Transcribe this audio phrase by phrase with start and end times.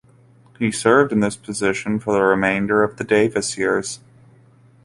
[0.57, 3.99] He served in this position for the remainder of the Davis years.